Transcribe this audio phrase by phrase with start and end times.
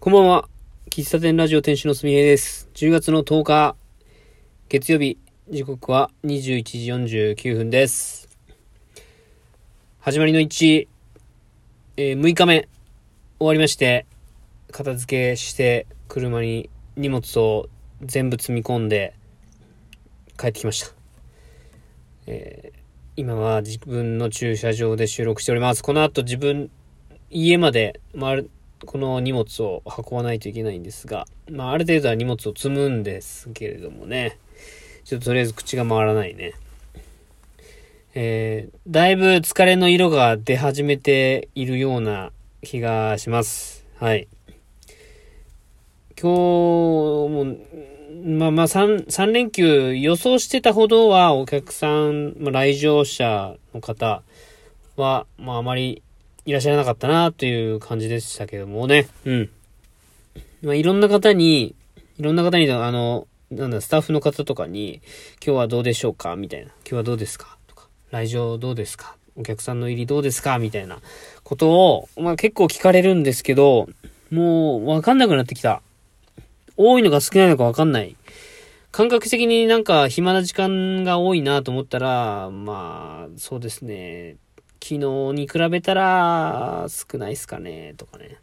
[0.00, 0.48] こんばんは。
[0.90, 2.70] 喫茶店ラジオ店主のすみへいです。
[2.74, 3.74] 10月の10日、
[4.68, 5.18] 月曜日、
[5.50, 8.28] 時刻は21時49分です。
[9.98, 10.86] 始まりの1、
[11.96, 12.68] えー6日目、
[13.40, 14.06] 終わりまして、
[14.70, 17.68] 片付けして、車に荷物を
[18.00, 19.14] 全部積み込んで、
[20.38, 20.94] 帰ってきました。
[22.28, 22.78] えー
[23.16, 25.82] 今は自分の駐車場で収録しております。
[25.82, 26.70] この後自分、
[27.30, 28.50] 家まで回る、
[28.86, 34.38] この荷物を運ばないといけないんですが、まあ、ある程度は荷物を積むんですけれどもね、
[35.04, 36.54] ちょっととりあえず口が回らないね。
[38.14, 43.84] えー、だいぶ疲れの色が出始めているような気がします。
[43.96, 44.28] はい。
[46.20, 46.36] 今日
[47.30, 47.56] も、
[48.24, 54.22] まあまあ三、三連休予想してたほどはお客さん、まあ、来場者の方
[54.96, 56.02] は、まああまり
[56.48, 59.06] いらっしゃらなかったなという感じでしたけどもね。
[59.26, 59.50] うん。
[60.62, 61.74] まあいろんな方に、
[62.18, 65.02] いろんな方に、あの、なんだ、スタッフの方とかに、
[65.44, 66.68] 今日はどうでしょうかみたいな。
[66.68, 69.14] 今日はどうですかとか、来場どうですか？
[69.36, 70.58] お客さんの入りどうですか？
[70.58, 71.00] みたいな
[71.44, 73.86] ことを、まあ結構聞かれるんですけど、
[74.30, 75.82] もうわかんなくなってきた。
[76.78, 78.16] 多いのか少ないのかわかんない。
[78.90, 84.36] 感覚的になんか暇な時間が多いなと思ったら、まあ、そうですね。
[84.82, 84.98] 昨日
[85.34, 88.36] に比べたら少ないですかね、とかね。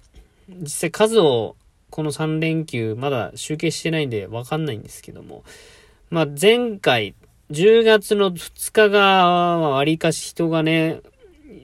[0.48, 1.56] 実際数を
[1.90, 5.44] この3連休まだ集計してないんでわかんないんですけども。
[6.10, 7.16] まあ前回、
[7.52, 11.02] 10月の2日がわりかし人がね、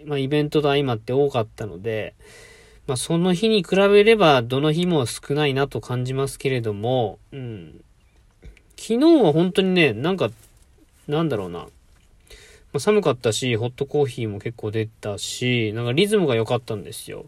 [0.05, 2.15] まあイベントと相まって多かったので、
[2.87, 7.81] まあ、その日に比べれば、どの日も少ないなと感じますけれども、うん。
[8.77, 10.29] 昨日は本当にね、なんか、
[11.07, 11.67] なんだろうな。
[12.73, 17.25] まあ、寒かったし、ホットコーヒーも結構出たし、なんかリズムが良かったんですよ。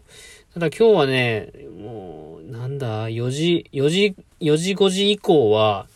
[0.54, 5.86] ただ今日はね、もう、なんだ、4時、4時、4時5時以降は、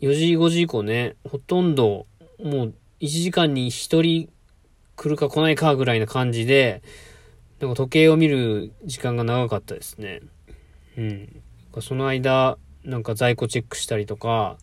[0.00, 2.06] 4時5時以降ね、ほとんど、
[2.42, 4.28] もう1時間に1人
[4.96, 6.82] 来るか来ないかぐらいな感じで、
[7.60, 10.20] なんか時計を見る時間が長かったですね。
[10.96, 11.42] うん。
[11.80, 14.56] その間、なんか在庫チェックしたりとか、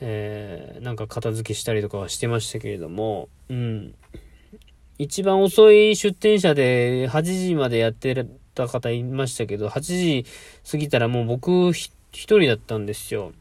[0.00, 3.94] えー、なんか片付けしたりとかはしてましたけれども、うん。
[4.98, 10.26] 一番遅い出店者で8時までやってた方いましたけど、8時
[10.70, 13.32] 過ぎたらもう僕一人だったんですよ。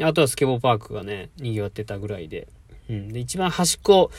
[0.00, 2.48] あとはスケボーパークがね、賑わってたぐらいで。
[2.88, 3.08] うん。
[3.12, 4.10] で、一番端っこ、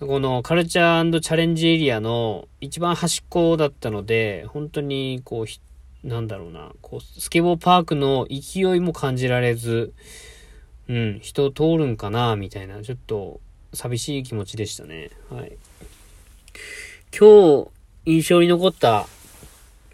[0.00, 9.92] このカルチャーチャレンジエリアの一番端っこだったので、本当にこう、なんだろうな、こう、スケボーパークの勢いも感じられず、
[10.88, 13.40] うん、人通るんかな、みたいな、ちょっと
[13.74, 15.10] 寂しい気持ちでしたね。
[15.30, 15.52] はい。
[17.16, 17.68] 今日、
[18.06, 19.06] 印象に残った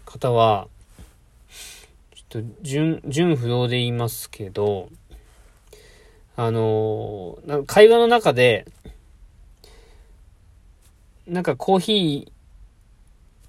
[0.05, 0.67] 方は、
[2.15, 4.89] ちょっと、純、純不動で言いますけど、
[6.37, 8.65] あのー、なんか会話の中で、
[11.27, 12.27] なんかコーヒ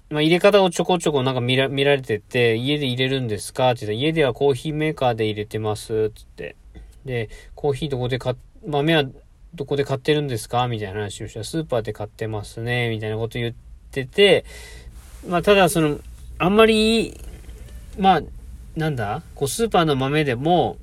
[0.09, 3.71] ー、まあ、入れ方をちょこちょこなんか見ら見られてて、家で入れるんですか？
[3.71, 6.55] って言ったら、家ではコーヒーメーカーで入れてます、つって。
[7.07, 8.35] で、コーヒーどこで買っ、
[8.67, 9.05] 豆は
[9.55, 10.67] どこで買ってるんですか？
[10.67, 13.53] みたいな話をしたら、スーパーで買ってますね、みたいなこと言っ
[13.91, 14.45] てて、
[15.27, 15.99] まあ、ただその、
[16.37, 17.19] あんまり、
[17.97, 18.21] まあ、
[18.75, 19.23] なんだ？
[19.33, 20.77] こう、スーパーの豆でも、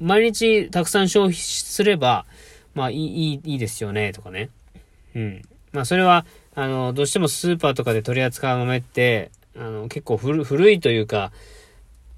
[0.00, 2.26] 毎日たくさん消費すれば、
[2.74, 4.50] まあ、いい、いい、ですよね、とかね。
[5.14, 5.42] うん。
[5.72, 11.32] まあそれは、あの、どうしてもスーパーとかで取り扱う豆って、あの、結構古いというか、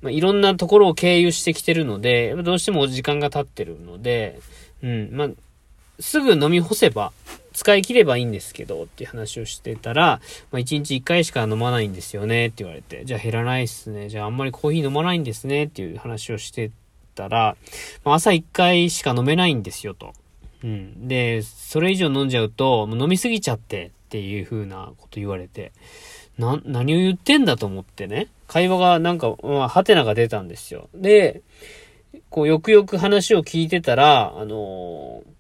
[0.03, 4.41] まあ、いろんなところを経由してきてるので、どうしても時間が経ってるので、
[4.83, 5.29] うん、まあ、
[6.01, 7.13] すぐ飲み干せば、
[7.53, 10.21] 使い切ればいいんですけど、っていう話をしてたら、
[10.51, 16.71] まあ、1日1回しか飲まないんですよね、って言われて、じゃあ減らないっすね、じゃああんまりコーヒー飲まないんですね、っていう話をして
[17.15, 17.57] たら、
[18.05, 20.15] まあ、朝1回しか飲めないんですよ、と。
[20.65, 21.09] うん。
[21.09, 25.73] で、それ以上飲んじゃうと、もう飲みすぎちゃってっていう風なこと言われて、
[26.39, 28.29] な、何を言ってんだと思ってね。
[28.47, 30.89] 会話がなんか、まあ、ハテナが出たんですよ。
[30.95, 31.43] で、
[32.31, 35.33] こう、よくよく話を聞いてたら、あのー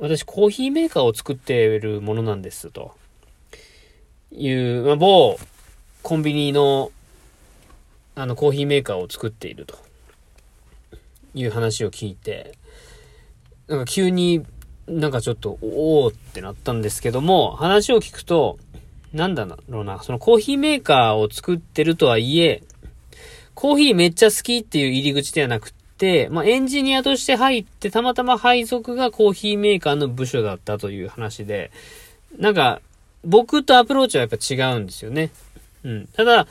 [0.00, 2.96] 私コーヒーメーカーを作っているものなんです、と
[4.32, 5.38] いう、まあ、某
[6.02, 6.90] コンビニの、
[8.16, 9.78] あの、コーヒーメーカーを作っていると
[11.34, 12.58] いう話を聞いて、
[13.68, 14.44] なんか急に
[14.88, 18.58] なんかちょっと、おおってなったんですけども、話を聞くと、
[19.14, 22.62] なんだろうな、そのコーヒーメーカーを作ってるとはいえ、
[23.54, 31.70] コーヒーめっちゃ好きっていう入り口ではなくって、まあ、エンジニアとして入って、たまたま配属がコーヒーメーカーの部署だったという話で、
[32.38, 32.80] なんか、
[33.24, 35.30] 僕とアプローチはやっぱ違うんですよね。
[35.84, 36.06] うん。
[36.08, 36.48] ただ、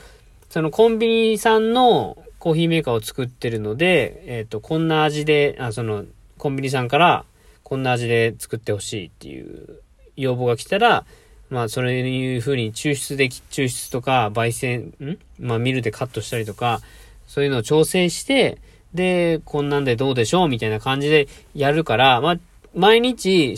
[0.48, 6.04] そのコンビニさんのコーヒーメーカーを作ってるので、えっ、ー、と、こんな味で、あ、その、
[6.38, 7.26] コンビニさんから、
[7.62, 9.80] こんな味で作ってほしいっていう
[10.16, 11.04] 要望が来たら、
[11.50, 15.18] まあ、そういう風に抽出でき、抽出とか、焙煎、ん？
[15.38, 16.80] まあ、ミルでカットしたりとか、
[17.26, 18.58] そういうのを調整して、
[18.92, 20.48] で、こんなんでどうでしょう？
[20.48, 22.36] みたいな感じでやるから、まあ、
[22.74, 23.56] 毎日、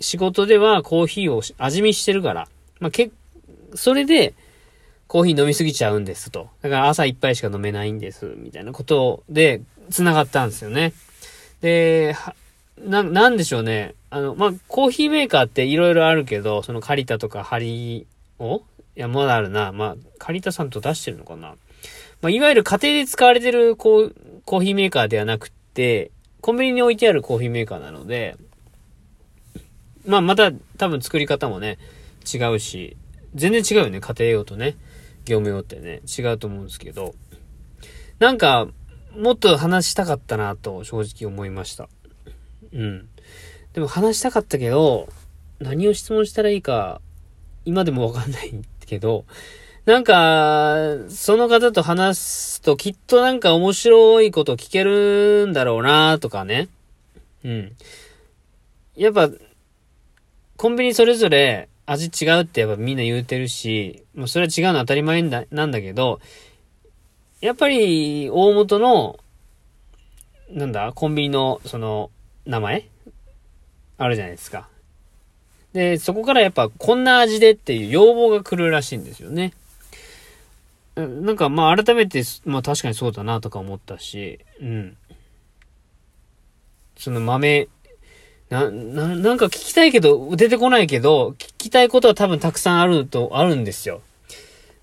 [0.00, 2.48] 仕事ではコーヒーを味見してるから、
[2.80, 3.10] まあ、け、
[3.74, 4.34] それで、
[5.08, 6.48] コーヒー飲みすぎちゃうんですと。
[6.62, 10.92] だから朝一杯しか飲めないんです、みたいなことで、繋がったんですよね。
[11.60, 12.16] で、
[12.78, 13.94] な、なんでしょうね。
[14.10, 18.06] あの、まあ、コーヒーメーカーって色々あるけど、そのカリタとかハリ
[18.38, 18.62] オ
[18.96, 19.72] いや、まだあるな。
[19.72, 21.56] まあ、カリタさんと出してるのかな。
[22.22, 24.14] まあ、いわゆる家庭で使われてるコー
[24.44, 28.36] コーヒーメーカーではなくて、コンビニに置いてあるコーヒーメーカーなので、
[30.06, 31.78] まあ、また多分作り方もね、
[32.32, 32.96] 違うし、
[33.34, 34.00] 全然違うよね。
[34.00, 34.76] 家庭用とね。
[35.26, 37.14] 業務用ってね、違うと思うんですけど、
[38.18, 38.68] なんか、
[39.18, 41.88] もっと話したかったなと正直思いました。
[42.72, 43.08] うん。
[43.72, 45.08] でも話したかったけど、
[45.58, 47.00] 何を質問したらいいか、
[47.64, 48.52] 今でもわかんない
[48.86, 49.24] けど、
[49.86, 50.76] なんか、
[51.08, 56.68] その方と話すときっとなんか面白いこと聞けるんだろうなとかね。
[57.44, 57.72] うん。
[58.96, 59.30] やっぱ、
[60.56, 66.20] コンビニそれぞれ味違うってやっぱみんな言うてるし、もうそれは違うの当たり前なんだけど、
[67.40, 69.20] やっぱり大元の、
[70.50, 72.10] なんだ、コンビニのその
[72.46, 72.88] 名前？
[73.98, 74.68] あるじゃないですか。
[75.72, 79.52] で、そこからやっぱこんな味でっていう要望が来るらしいんですよね。
[80.94, 84.96] なんかまあ改めて、まあ確かにそうだなとか思ったし、うん。
[86.96, 87.68] その豆、
[88.48, 94.00] な、な、なんか聞きたいけど、出てこないけど、聞きたいことは多分たくさんあると、あるんですよ。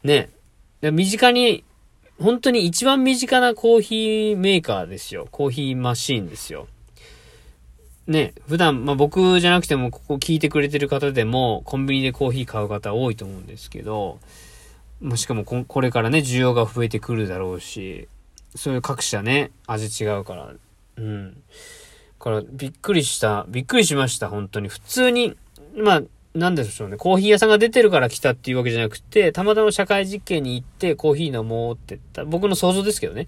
[0.03, 0.29] ね。
[0.81, 1.63] 身近に、
[2.19, 5.27] 本当に一番身近なコーヒーメーカーですよ。
[5.31, 6.67] コーヒーマシーンですよ。
[8.07, 14.19] ね、普段、まあ、僕じゃなくても、ここ聞いてくれてる方でも、コンビニでコーヒー買う方多いと思うんですけど、
[15.01, 18.07] もしかもここれからね、需要が増えてくるだろうし、
[18.55, 20.53] そういう各社ね、味違うから、
[20.97, 21.37] うん。
[22.19, 24.67] からびっくりした、びっくりしました、本当に。
[24.67, 25.35] 普通に、
[25.75, 26.03] まあ、
[26.33, 26.97] なんでしょうね。
[26.97, 32.25] コーヒー屋さんが出てるから来たっていうわけじゃなくて、たまたま社会実験に行ってコーヒー飲もうって言った。
[32.25, 33.27] 僕の想像ですけどね。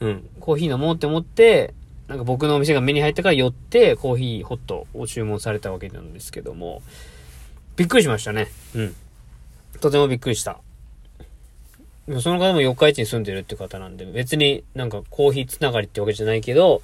[0.00, 0.28] うん。
[0.40, 1.74] コーヒー飲もうって思って、
[2.08, 6.82] なんか僕のお店が目に入ったから寄って、コーヒーホットを注文されたわけなんですけども、
[7.76, 8.48] びっくりしましたね。
[8.74, 8.94] うん。
[9.80, 10.58] とてもびっくりした。
[12.20, 16.82] その方も四日市に住んでるって方なんで、別になんかコーヒーつながりってわけじゃないけど、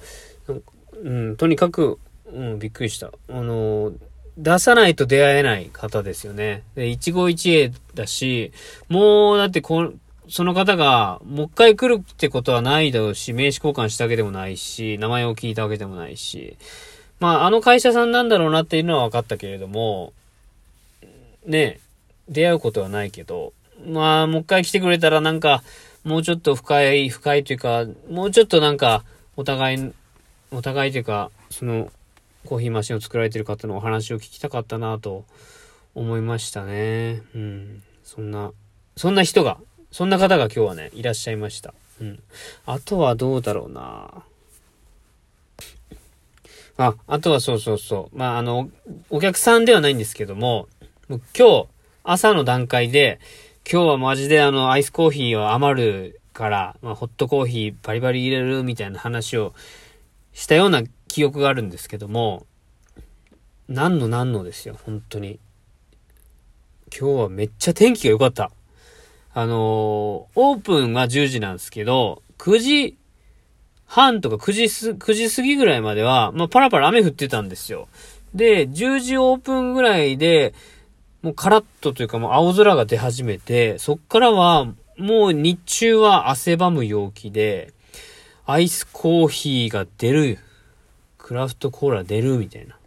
[1.03, 3.11] うん、とにかく、うん、びっくりした。
[3.29, 3.93] あの、
[4.37, 6.63] 出さないと出会えない方ですよね。
[6.73, 8.51] で、一期一会だし、
[8.89, 9.93] もう、だってこ、
[10.31, 16.57] その方が、もう一回来るってことはないだろうし、名刺交換したわけでもないし、名前を聞いたわけでもないし、
[17.19, 20.13] まあ、あの会社さんなんだろうなっていうのは分かったけれども、
[21.45, 21.79] ね、
[22.29, 23.53] 出会うことはないけど、
[23.85, 25.63] まあ、もう一回来てくれたらなんか、
[26.03, 29.03] もうちょっと深い、深いというか、もうちょっとなんか、
[29.35, 29.93] お互い
[30.53, 31.89] お互いというか、その、
[32.45, 35.23] コーヒーマシンを作られてる方のお話を聞きたかったなと
[35.95, 37.21] 思いましたね。
[37.33, 37.83] うん。
[38.03, 38.51] そんな、
[38.97, 39.57] そんな人が、
[39.91, 41.73] そんな方が今日はね、いらっしゃいました。
[41.99, 42.19] うん。
[42.65, 44.23] あとはどうだろうな
[46.77, 48.17] あ、あとはそうそうそう。
[48.17, 48.69] まあ、あの、
[49.09, 50.67] お客さんではないんですけども、
[51.09, 51.67] もう今日、
[52.03, 53.19] 朝の段階で、
[53.69, 59.53] 今日はマジであの、アイスコーヒーは余るから、まあ、ホットコーヒーバリバリ入れるみたいな話を
[60.33, 62.45] したような記憶があるんですけども、
[63.67, 65.39] 何の何のですよ、本当に。
[66.97, 68.51] 今日はめっちゃ天気が良かった。
[69.33, 72.97] あのー、オープンは10時なんですけど、9時
[73.85, 77.87] 半とか9時す、9時過ぎぐらいまでは、まあ、パラパラ雨降ってたんですよ。
[78.33, 80.53] で、10時オープンぐらいで、
[81.21, 87.73] もうカラッとというかもう青空が出始めて、そっからは、もう日中は汗ばむ陽気で、
[88.45, 90.39] アイスコーヒーが出る、
[91.17, 92.77] クラフトコーラ出るみたいな。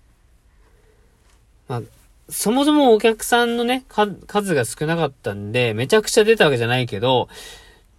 [1.69, 1.83] まあ、
[2.29, 7.29] そもそもお客さんのね、数が少なかったんで、めちゃくちゃ出たわけじゃないけど、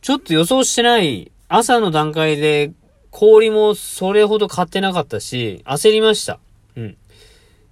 [0.02, 2.72] ちょっと予想してない朝の段階で
[3.12, 6.40] 氷もそれほど買ってなかったし、焦りました。
[6.76, 6.98] うん。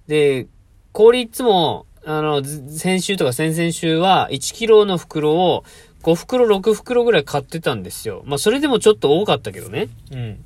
[0.06, 0.46] で、
[0.92, 5.64] 氷いつも、あの、先週とか先々週は1キロの袋を
[6.02, 8.22] 5袋、6袋ぐらい買ってたんですよ。
[8.26, 9.88] まあ、それでもちょっと多かったけどね。
[10.12, 10.44] うん。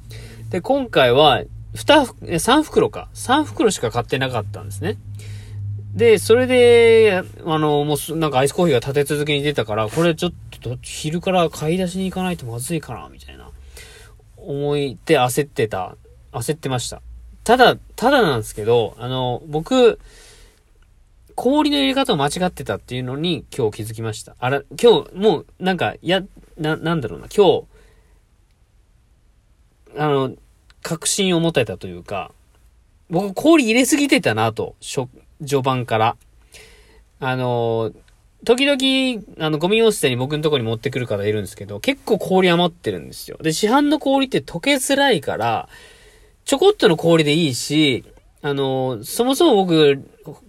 [0.50, 1.42] で、今回は、
[1.74, 3.08] 2、3袋か。
[3.14, 4.96] 3袋しか買ってなかったんですね。
[5.94, 13.50] で、それで、あの、もう、なんかアイスコーヒーが立て続けに出たから、これちょっと昼から買い出しに行かないとまずいかな、みたいな、
[14.36, 15.96] 思いで焦ってた、
[16.32, 17.02] 焦ってました。
[17.44, 19.98] ただ、ただなんですけど、あの、僕、
[21.34, 24.36] 氷の入れ方を間違ってたっていうのに今日気づきました。
[24.38, 26.22] あら、今日、もう、なんか、や、
[26.58, 27.64] な、なんだろうな、今日、
[29.96, 30.34] あの、
[30.82, 32.32] 確信を持たれたというか、
[33.08, 34.76] 僕氷入れすぎてたなと、
[35.40, 36.16] 序盤から。
[37.20, 37.92] あの、
[38.44, 43.36] 時々、あの、ゴミを捨てに僕のとこに持ってくる方いるんですけど、結構氷余ってるんですよ。
[43.42, 45.68] で、市販の氷って溶けづらいから、
[46.44, 48.04] ちょこっとの氷でいいし、
[48.40, 50.02] あの、そもそも僕、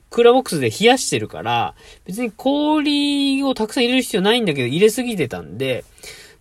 [0.10, 5.84] クーラーボックスで冷やしてるから、別に氷をたくさん入れる必要ないんだけど、入れすぎてたんで、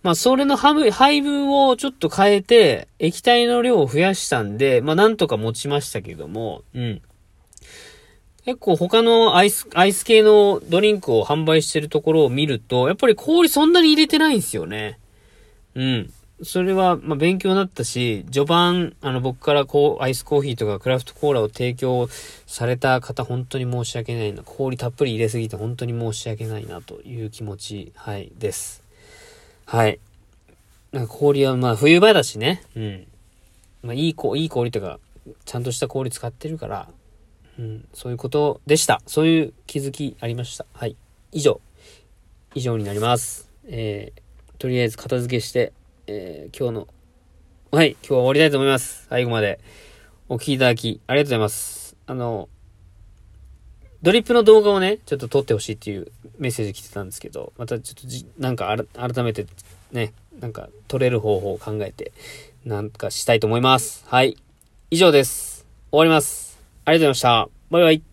[0.01, 7.01] まあ、それの配分をちょっと変えて、液体の量を増やしたんで、まあ、なんとか持ちましたけども、うん。
[8.45, 14.99] 結構他のアイス、アイス系のドリンクを販売してるところを見ると、やっぱり氷そんなに入れてないんですよね。
[15.75, 16.13] うん。
[16.41, 22.07] それは、ま勉強になったし、序盤、あの、僕からこう、アイスコーヒーとかクラフトコーラを提供
[22.47, 24.41] された方、本当に申し訳ないな。
[24.43, 28.83] 氷たっぷり入れすぎて本当に申し訳ないなという気持ち、はい、です。
[29.65, 29.99] はい。
[30.93, 32.63] なんか氷は、ま、冬場だしね。
[32.75, 33.07] うん。
[33.83, 34.99] まあ、いい、いい氷とか、
[35.43, 36.87] ちゃんとした氷使ってるから、
[37.59, 39.01] うん、そういうことでした。
[39.05, 40.65] そういう気づきありました。
[40.71, 40.95] はい。
[41.33, 41.59] 以上。
[42.55, 43.49] 以上になります。
[43.67, 44.21] えー、
[44.57, 45.73] とりあえず片付けして、
[46.07, 46.87] えー、今日の、
[47.71, 49.07] はい、今日は終わりたいと思います。
[49.09, 49.59] 最後まで
[50.29, 51.97] お聴きいただき、ありがとうございます。
[52.07, 52.47] あの、
[54.03, 59.45] ドリップの動画をね、ちょっと撮ってほしいっていうメッセージ来てたんですけど、またちょっとじ、なんか改めて
[59.91, 62.13] ね、なんか撮れる方法を考えて、
[62.63, 64.05] なんかしたいと思います。
[64.07, 64.37] はい。
[64.91, 65.65] 以上です。
[65.91, 66.48] 終わります。
[66.89, 67.49] ありがとうございました。
[67.69, 68.08] バイバイ。